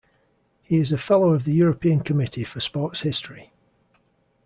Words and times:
He 0.63 0.77
is 0.77 0.91
a 0.91 0.97
Fellow 0.97 1.31
of 1.31 1.43
the 1.43 1.53
European 1.53 1.99
committee 1.99 2.43
for 2.43 2.59
sports 2.59 3.01
history. 3.01 3.51